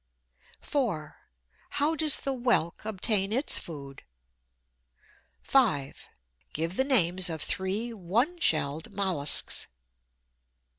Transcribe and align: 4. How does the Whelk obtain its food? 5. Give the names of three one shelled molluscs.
4. 0.61 1.15
How 1.77 1.93
does 1.95 2.21
the 2.21 2.33
Whelk 2.33 2.85
obtain 2.85 3.31
its 3.31 3.59
food? 3.59 4.01
5. 5.43 6.07
Give 6.53 6.75
the 6.75 6.83
names 6.83 7.29
of 7.29 7.39
three 7.39 7.93
one 7.93 8.39
shelled 8.39 8.91
molluscs. 8.91 9.67